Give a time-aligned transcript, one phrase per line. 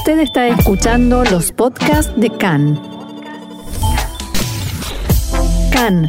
[0.00, 2.80] Usted está escuchando los podcasts de CAN.
[5.70, 6.08] CAN,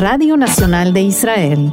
[0.00, 1.72] Radio Nacional de Israel.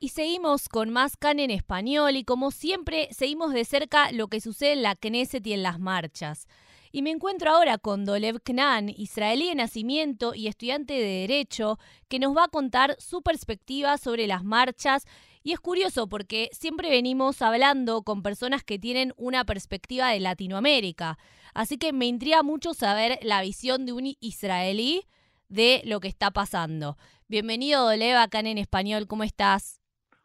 [0.00, 4.40] Y seguimos con más CAN en español y como siempre seguimos de cerca lo que
[4.40, 6.48] sucede en la Knesset y en las marchas.
[6.94, 11.76] Y me encuentro ahora con Dolev Knan, israelí de nacimiento y estudiante de Derecho,
[12.08, 15.04] que nos va a contar su perspectiva sobre las marchas.
[15.42, 21.18] Y es curioso porque siempre venimos hablando con personas que tienen una perspectiva de Latinoamérica.
[21.52, 25.02] Así que me intriga mucho saber la visión de un israelí
[25.48, 26.96] de lo que está pasando.
[27.26, 29.08] Bienvenido, Dolev, acá en español.
[29.08, 29.80] ¿Cómo estás?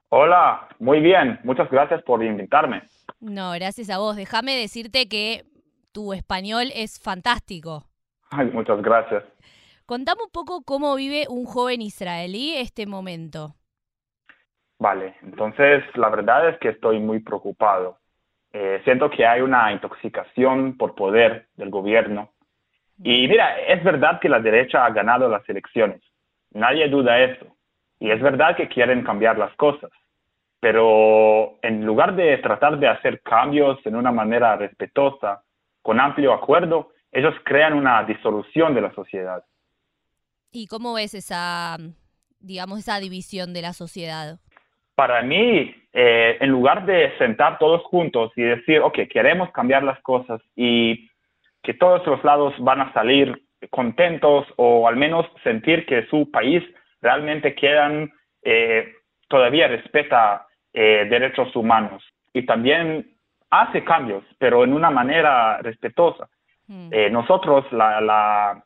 [0.09, 1.39] Hola, muy bien.
[1.43, 2.83] Muchas gracias por invitarme.
[3.19, 4.15] No, gracias a vos.
[4.15, 5.49] Déjame decirte que
[5.91, 7.85] tu español es fantástico.
[8.31, 9.23] Ay, muchas gracias.
[9.85, 13.55] Contame un poco cómo vive un joven israelí este momento.
[14.77, 17.97] Vale, entonces la verdad es que estoy muy preocupado.
[18.53, 22.31] Eh, siento que hay una intoxicación por poder del gobierno.
[22.97, 26.01] Y mira, es verdad que la derecha ha ganado las elecciones.
[26.51, 27.45] Nadie duda eso.
[27.99, 29.91] Y es verdad que quieren cambiar las cosas.
[30.59, 35.43] Pero en lugar de tratar de hacer cambios en una manera respetuosa,
[35.89, 39.43] con amplio acuerdo, ellos crean una disolución de la sociedad.
[40.51, 41.77] ¿Y cómo ves esa,
[42.39, 44.37] digamos, esa división de la sociedad?
[44.93, 49.99] Para mí, eh, en lugar de sentar todos juntos y decir, ok, queremos cambiar las
[50.01, 51.09] cosas y
[51.63, 56.63] que todos los lados van a salir contentos o al menos sentir que su país
[57.01, 58.11] realmente quedan,
[58.43, 58.93] eh,
[59.27, 63.07] todavía respeta eh, derechos humanos y también
[63.49, 66.29] hace cambios, pero en una manera respetuosa.
[66.67, 66.89] Mm.
[66.91, 68.63] Eh, nosotros, la, la,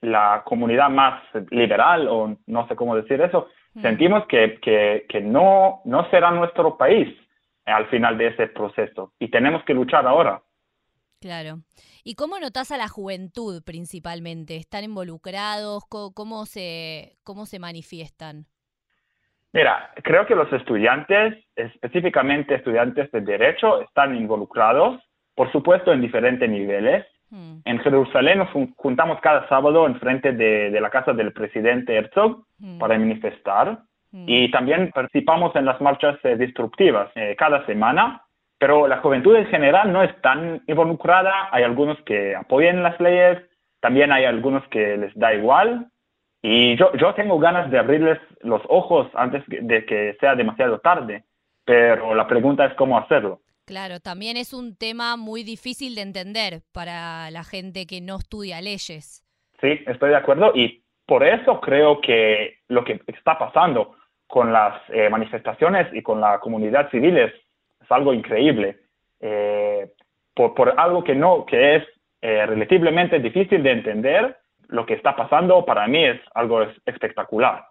[0.00, 3.82] la, comunidad más liberal, o no sé cómo decir eso, mm.
[3.82, 7.08] sentimos que, que, que, no, no será nuestro país
[7.64, 10.42] al final de ese proceso y tenemos que luchar ahora.
[11.20, 11.60] Claro.
[12.02, 14.56] ¿Y cómo notas a la juventud principalmente?
[14.56, 15.84] ¿Están involucrados?
[15.86, 18.46] ¿Cómo, se, cómo se manifiestan?
[19.52, 25.02] Mira, creo que los estudiantes, específicamente estudiantes de derecho, están involucrados,
[25.34, 27.04] por supuesto, en diferentes niveles.
[27.30, 27.58] Hmm.
[27.64, 32.78] En Jerusalén nos juntamos cada sábado en frente de, la casa del presidente Herzog hmm.
[32.78, 33.80] para manifestar
[34.12, 34.24] hmm.
[34.26, 38.22] y también participamos en las marchas eh, destructivas eh, cada semana,
[38.58, 41.48] pero la juventud en general no es tan involucrada.
[41.50, 43.38] Hay algunos que apoyan las leyes,
[43.80, 45.89] también hay algunos que les da igual
[46.42, 51.24] y yo, yo tengo ganas de abrirles los ojos antes de que sea demasiado tarde,
[51.64, 53.40] pero la pregunta es cómo hacerlo.
[53.66, 58.60] Claro, también es un tema muy difícil de entender para la gente que no estudia
[58.60, 59.22] leyes.
[59.60, 63.96] Sí, estoy de acuerdo y por eso creo que lo que está pasando
[64.26, 67.32] con las eh, manifestaciones y con la comunidad civil es,
[67.88, 68.78] algo increíble.
[69.18, 69.90] Eh,
[70.32, 71.84] por, por, algo que no, que es
[72.22, 74.36] eh, relativamente difícil de entender,
[74.70, 77.66] lo que está pasando para mí es algo espectacular.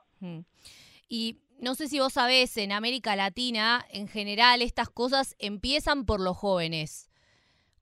[1.08, 6.20] Y no sé si vos sabés, en América Latina, en general, estas cosas empiezan por
[6.20, 7.10] los jóvenes.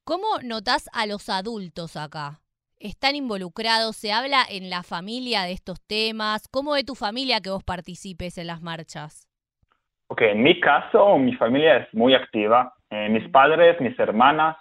[0.04, 2.40] ¿Cómo notás a los adultos acá?
[2.80, 3.96] ¿Están involucrados?
[3.96, 6.48] ¿Se habla en la familia de estos temas?
[6.48, 9.28] ¿Cómo ve tu familia que vos participes en las marchas?
[10.10, 12.74] Ok, en mi caso, mi familia es muy activa.
[12.90, 14.56] Eh, mis padres, mis hermanas,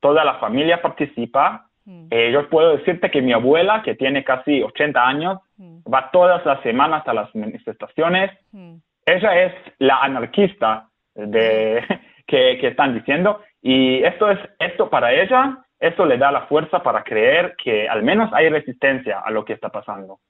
[0.00, 2.06] toda la familia participa Mm.
[2.10, 5.80] Eh, yo puedo decirte que mi abuela, que tiene casi 80 años, mm.
[5.92, 8.30] va todas las semanas a las manifestaciones.
[8.52, 8.76] Mm.
[9.06, 11.82] Ella es la anarquista de,
[12.26, 13.42] que, que, están diciendo.
[13.60, 18.02] Y esto es, esto para ella, esto le da la fuerza para creer que al
[18.02, 20.20] menos hay resistencia a lo que está pasando.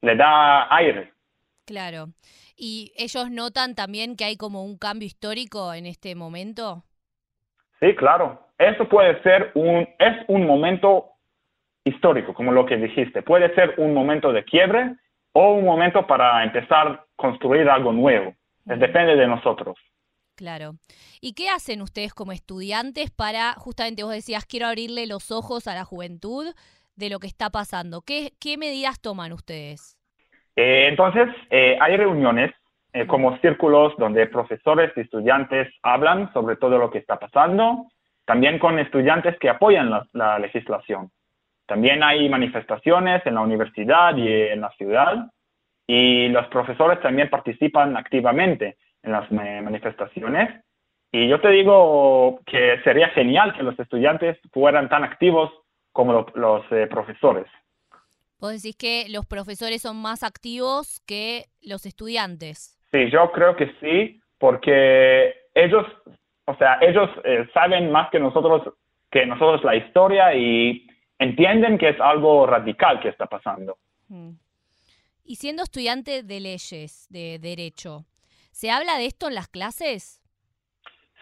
[0.00, 1.12] Le da aire.
[1.64, 2.08] Claro.
[2.56, 6.84] ¿Y ellos notan también que hay como un cambio histórico en este momento?
[7.82, 8.38] Sí, claro.
[8.58, 11.06] Eso puede ser un, es un momento
[11.84, 13.22] histórico, como lo que dijiste.
[13.22, 14.94] Puede ser un momento de quiebre
[15.32, 18.34] o un momento para empezar a construir algo nuevo.
[18.64, 19.76] depende de nosotros.
[20.36, 20.74] Claro.
[21.20, 25.74] ¿Y qué hacen ustedes como estudiantes para, justamente vos decías, quiero abrirle los ojos a
[25.74, 26.46] la juventud
[26.94, 28.02] de lo que está pasando?
[28.02, 29.98] ¿Qué, qué medidas toman ustedes?
[30.54, 32.52] Eh, entonces, eh, hay reuniones
[32.92, 37.86] eh, como círculos donde profesores y estudiantes hablan sobre todo lo que está pasando
[38.24, 41.10] también con estudiantes que apoyan la, legislación.
[41.66, 45.30] También hay manifestaciones en la universidad y en la ciudad
[45.86, 50.48] y los profesores también participan activamente en las manifestaciones.
[51.10, 55.50] Y yo te digo que sería genial que los estudiantes fueran tan activos
[55.92, 57.46] como los eh, profesores.
[58.38, 62.78] Vos decís que los profesores son más activos que los estudiantes.
[62.92, 65.86] Sí, yo creo que sí, porque ellos
[66.46, 68.74] o sea, ellos eh, saben más que nosotros,
[69.10, 70.86] que nosotros la historia y
[71.18, 73.78] entienden que es algo radical que está pasando.
[74.08, 74.32] Mm.
[75.24, 78.04] Y siendo estudiante de leyes, de derecho,
[78.50, 80.20] ¿se habla de esto en las clases?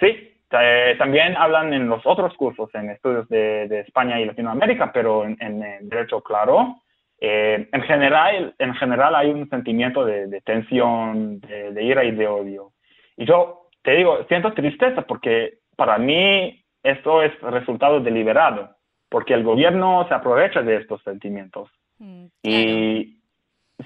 [0.00, 5.61] Sí, también hablan en los otros cursos, en estudios de, España y Latinoamérica, pero en,
[5.88, 6.82] derecho claro.
[7.20, 12.72] Eh, en, general, en general hay un sentimiento de, tensión, de, ira y de odio.
[13.17, 18.70] Y yo te digo, siento tristeza porque para mí esto es resultado deliberado,
[19.11, 21.69] porque el gobierno se aprovecha de estos sentimientos.
[21.99, 23.19] Mm, y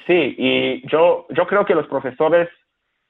[0.06, 2.48] sí, y yo, yo creo que los profesores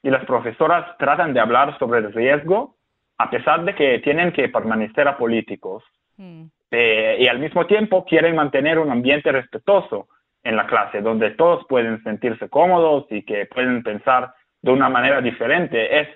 [0.01, 2.77] y las profesoras tratan de hablar sobre el riesgo,
[3.19, 5.83] a pesar de que tienen que permanecer apolíticos.
[6.17, 6.45] Mm.
[6.71, 10.07] Eh, y al mismo tiempo quieren mantener un ambiente respetuoso
[10.45, 15.19] en la clase, donde todos pueden sentirse cómodos y que pueden pensar de una manera
[15.19, 15.99] diferente.
[15.99, 16.07] Es,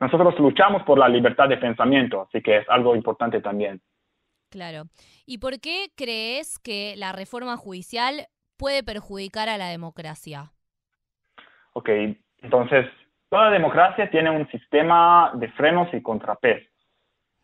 [0.00, 3.82] nosotros luchamos por la libertad de pensamiento, así que es algo importante también.
[4.48, 4.84] Claro.
[5.26, 10.52] ¿Y por qué crees que la reforma judicial puede perjudicar a la democracia?
[11.72, 11.88] Ok,
[12.42, 12.86] entonces,
[13.28, 16.70] toda democracia tiene un sistema de frenos y contrapesos.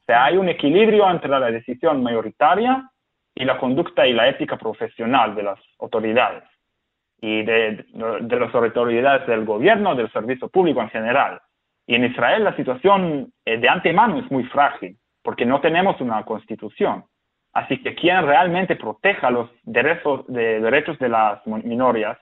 [0.02, 2.88] O sea, hay un equilibrio entre la decisión mayoritaria
[3.38, 6.42] y la conducta y la ética profesional de las autoridades
[7.20, 11.40] y de, las autoridades del gobierno, del servicio público en general.
[11.86, 16.24] Y en Israel la situación eh, de antemano es muy frágil, porque no tenemos una
[16.24, 17.04] constitución.
[17.52, 22.18] Así que quien realmente proteja los derechos de, derechos de las minorías,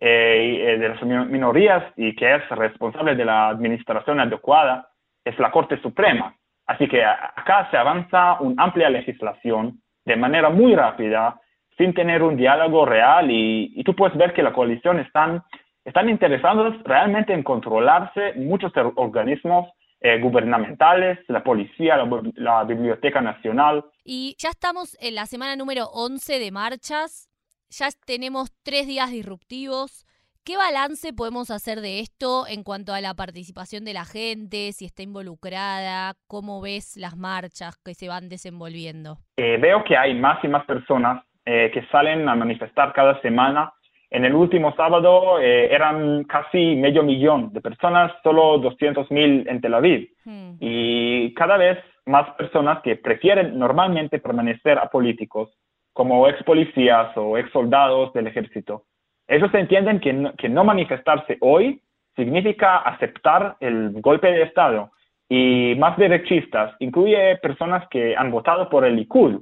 [0.00, 4.88] eh, eh, de las minorías y que es responsable de la administración adecuada
[5.24, 6.34] es la Corte Suprema.
[6.66, 11.40] Así que acá se avanza una amplia legislación de manera muy rápida,
[11.78, 15.42] sin tener un diálogo real y, tú puedes ver que la coalición están,
[15.84, 19.68] están interesados realmente en controlarse muchos organismos
[20.00, 21.96] eh, gubernamentales, la policía,
[22.34, 23.84] la, Biblioteca Nacional.
[24.04, 27.28] Y ya estamos en la semana número 11 de marchas,
[27.68, 30.06] ya tenemos tres días disruptivos.
[30.44, 34.86] ¿Qué balance podemos hacer de esto en cuanto a la participación de la gente, si
[34.86, 39.18] está involucrada, cómo ves las marchas que se van desenvolviendo?
[39.36, 43.72] Eh, veo que hay más y más personas eh, que salen a manifestar cada semana
[44.10, 49.60] en el último sábado eh, eran casi medio millón de personas, solo 200 mil en
[49.60, 50.10] Tel Aviv.
[50.24, 50.54] Hmm.
[50.58, 55.50] Y cada vez más personas que prefieren normalmente permanecer apolíticos,
[55.92, 58.84] como ex policías o ex soldados del ejército.
[59.30, 61.80] Ellos entienden que no, que no manifestarse hoy
[62.16, 64.90] significa aceptar el golpe de Estado.
[65.28, 69.40] Y más derechistas incluye personas que han votado por el Likud,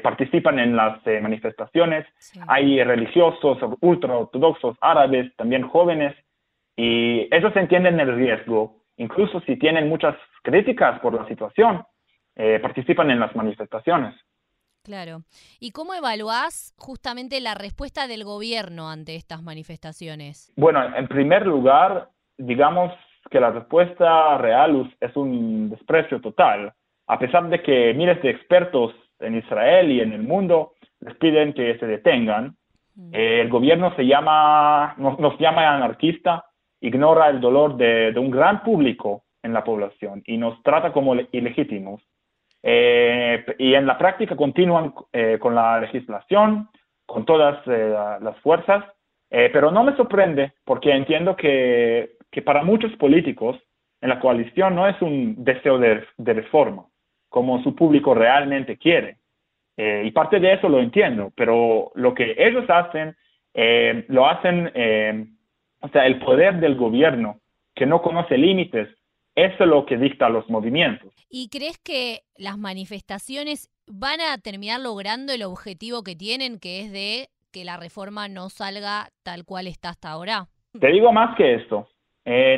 [0.00, 2.06] participan en las eh, manifestaciones.
[2.46, 6.14] Hay religiosos, ultraortodoxos, árabes, también jóvenes,
[6.76, 11.82] y ellos entienden el riesgo, incluso si tienen muchas críticas por la situación,
[12.36, 14.14] eh, participan en las manifestaciones.
[14.86, 15.22] Claro.
[15.58, 20.52] ¿Y cómo evaluás justamente la respuesta del gobierno ante estas manifestaciones?
[20.56, 22.92] Bueno, en primer lugar, digamos
[23.28, 26.72] que la respuesta real es un desprecio total.
[27.08, 31.52] A pesar de que miles de expertos en Israel y en el mundo les piden
[31.52, 32.54] que se detengan.
[32.94, 33.12] Mm.
[33.12, 36.44] Eh, el gobierno se llama, nos, llama anarquista,
[36.80, 42.00] ignora el dolor de, un gran público en la población y nos trata como ilegítimos.
[42.62, 46.68] Eh, y en la práctica continúan eh, con la legislación,
[47.06, 48.84] con todas las fuerzas,
[49.28, 53.56] pero no me sorprende porque entiendo que, que, para muchos políticos
[54.00, 56.86] en la coalición no es un deseo de reforma,
[57.28, 59.18] como su público realmente quiere.
[59.76, 63.14] Eh, y parte de eso lo entiendo, pero lo que ellos hacen,
[63.52, 65.26] eh, lo hacen, eh,
[65.80, 67.40] o sea, el poder del gobierno,
[67.74, 68.88] que no conoce límites,
[69.36, 71.14] eso es lo que dicta los movimientos.
[71.30, 76.90] ¿Y crees que las manifestaciones van a terminar logrando el objetivo que tienen, que es
[76.90, 80.46] de que la reforma no salga tal cual está hasta ahora?
[80.80, 81.88] Te digo más que esto.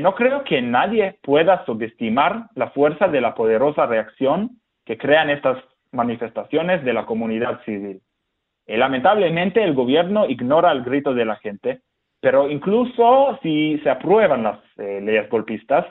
[0.01, 5.59] no creo que nadie pueda subestimar la fuerza de la poderosa reacción que crean estas
[5.93, 8.01] manifestaciones de la comunidad civil.
[8.67, 11.81] Eh, lamentablemente el gobierno ignora el grito de la gente,
[12.21, 15.87] pero incluso si se aprueban las eh, leyes golpistas,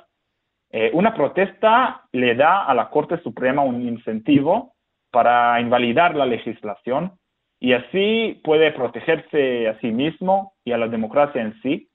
[0.85, 4.75] eh, una protesta le da a la Corte Suprema un incentivo
[5.11, 7.17] para invalidar la legislación
[7.59, 11.89] y así puede protegerse a sí mismo y a la democracia en sí.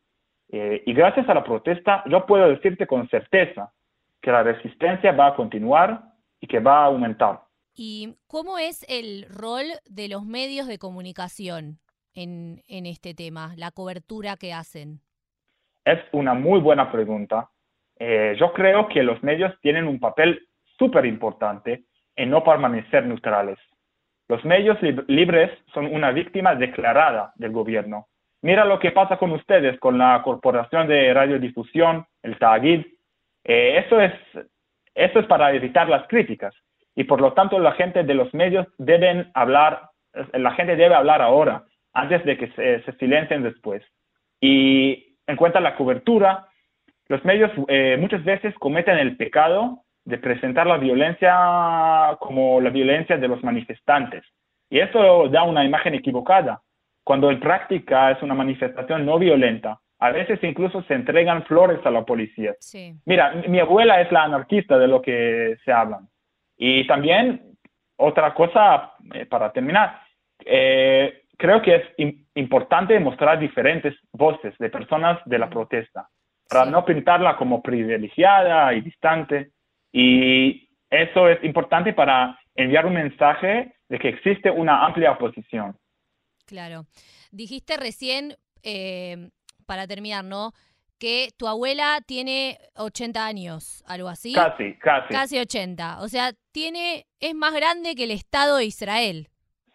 [0.50, 3.72] y gracias a la protesta yo puedo decirte con certeza
[4.20, 6.02] que la resistencia va a continuar
[6.40, 7.40] y que va a aumentar.
[7.74, 11.78] ¿Y cómo es el rol de los medios de comunicación
[12.14, 15.00] en, este tema, la cobertura que hacen?
[15.84, 17.50] Es una muy buena pregunta.
[18.04, 21.84] Eh, yo creo que los medios tienen un papel súper importante
[22.16, 23.60] en no permanecer neutrales.
[24.26, 28.08] Los medios libres son una víctima declarada del gobierno.
[28.40, 32.84] Mira lo que pasa con ustedes, con la Corporación de Radiodifusión, el TAGID.
[33.44, 34.12] Eh, eso, es,
[34.96, 36.52] eso es para evitar las críticas.
[36.96, 39.90] Y por lo tanto, la gente de los medios deben hablar,
[40.32, 43.84] la gente debe hablar ahora, antes de que se, se silencien después.
[44.40, 46.48] Y en cuanto a la cobertura,
[47.12, 53.18] los medios eh, muchas veces cometen el pecado de presentar la violencia como la violencia
[53.18, 54.24] de los manifestantes.
[54.70, 56.62] Y eso da una imagen equivocada,
[57.04, 59.78] cuando en práctica es una manifestación no violenta.
[59.98, 62.54] A veces incluso se entregan flores a la policía.
[63.04, 66.00] Mira, mi abuela es la anarquista de lo que se habla.
[66.56, 67.42] Y también,
[67.98, 70.00] otra cosa eh, para terminar,
[70.46, 71.82] eh, creo que es
[72.36, 76.08] importante mostrar diferentes voces de personas de la protesta,
[76.52, 79.52] para no pintarla como privilegiada y distante.
[79.92, 85.76] Y eso es importante para enviar un mensaje de que existe una amplia oposición.
[86.46, 86.84] Claro.
[87.30, 89.30] Dijiste recién, eh,
[89.66, 90.52] para terminar, ¿no?
[90.98, 94.34] Que tu abuela tiene 80 años, algo así.
[94.34, 95.08] Casi, casi.
[95.12, 96.00] Casi 80.
[96.00, 99.28] O sea, tiene, es más grande que el Estado de Israel,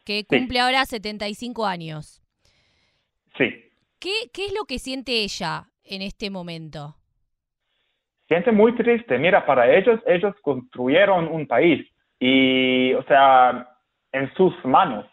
[0.05, 2.21] que cumple ahora 75 años.
[3.37, 3.45] Sí.
[3.99, 6.95] ¿Qué, ¿Qué es lo que siente ella en este momento?
[8.27, 9.17] Siente muy triste.
[9.17, 11.87] Mira, para ellos, ellos construyeron un país
[12.19, 13.67] y, o sea,
[14.11, 15.05] en sus manos.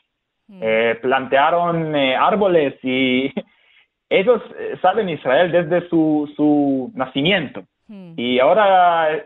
[0.48, 0.60] Mm.
[0.62, 3.32] Eh, plantearon eh, árboles y
[4.10, 7.64] ellos eh, saben Israel desde su, su nacimiento.
[7.88, 8.14] Mm.
[8.16, 9.24] Y ahora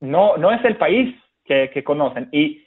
[0.00, 2.28] no, no es el país que, que, conocen.
[2.32, 2.62] Y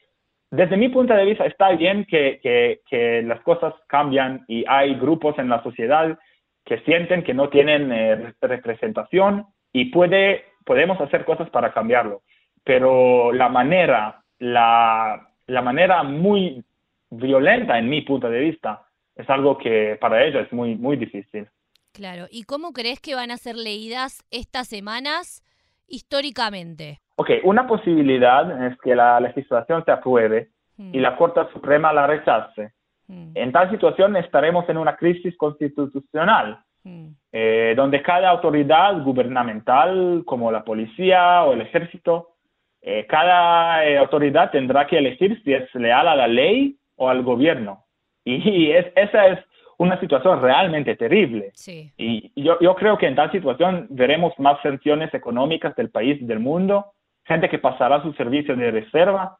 [0.50, 4.96] desde mi punto de vista está bien que, que, que, las cosas cambian y hay
[4.96, 6.18] grupos en la sociedad
[6.66, 12.24] que sienten que no tienen representación y puede, podemos hacer cosas para cambiarlo.
[12.64, 16.64] Pero la manera, la, la manera muy
[17.12, 18.82] violenta en mi punto de vista
[19.16, 21.48] es algo que para ellos es muy, muy difícil.
[21.94, 25.44] Claro, ¿y cómo crees que van a ser leídas estas semanas
[25.88, 27.00] históricamente?
[27.16, 32.74] Ok, una posibilidad es que la legislación se apruebe y la Corte Suprema la rechace.
[33.08, 37.08] En tal situación estaremos en una crisis constitucional Mm.
[37.32, 42.36] Eh, donde cada autoridad gubernamental, como la policía o el ejército,
[42.82, 47.24] eh, cada eh, autoridad tendrá que elegir si es leal a la ley o al
[47.24, 47.86] gobierno.
[48.24, 49.40] Y esa es
[49.80, 51.52] una situación realmente terrible.
[51.98, 56.26] Y yo, yo, creo que en tal situación veremos más sanciones económicas del país y
[56.26, 56.94] del mundo,
[57.26, 59.40] gente que pasará su servicio de reserva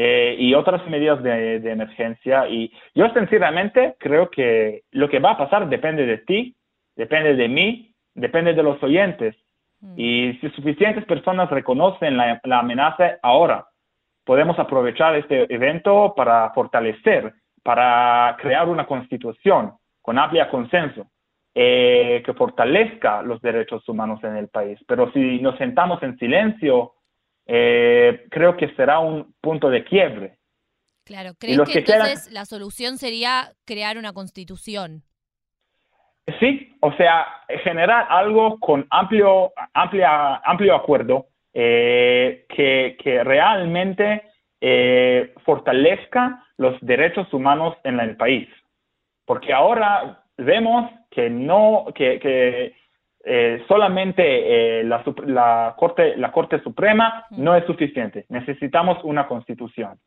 [0.00, 2.48] y otras medidas de, de, emergencia.
[2.48, 6.54] Y yo sinceramente creo que lo que va a pasar depende de ti
[6.98, 9.34] depende de mí, depende de los oyentes.
[9.80, 9.94] Mm.
[9.96, 13.66] Y si suficientes personas reconocen la, amenaza ahora,
[14.24, 21.06] podemos aprovechar este evento para fortalecer, para crear una constitución con amplia consenso
[21.54, 24.78] eh, que fortalezca los derechos humanos en el país.
[24.86, 26.94] Pero si nos sentamos en silencio,
[27.48, 30.36] eh, creo que será un punto de quiebre.
[31.04, 35.02] Claro, ¿crees que, entonces la solución sería crear una constitución?
[36.38, 37.26] Sí, o sea,
[37.64, 44.24] generar algo con amplio, amplia, amplio acuerdo eh, que, que, realmente
[44.60, 48.46] eh, fortalezca los derechos humanos en el país.
[49.24, 52.74] Porque ahora vemos que no, que, que
[53.24, 58.26] eh, solamente la, la, Corte, la Corte Suprema no es suficiente.
[58.28, 59.98] Necesitamos una constitución.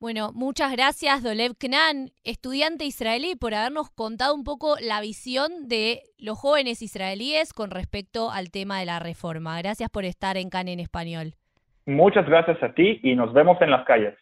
[0.00, 6.02] Bueno, muchas gracias Dolev Knan, estudiante israelí, por habernos contado un poco la visión de
[6.18, 9.58] los jóvenes israelíes con respecto al tema de la reforma.
[9.58, 11.34] Gracias por estar en CAN en español.
[11.84, 14.14] Muchas gracias a ti y nos vemos en las calles.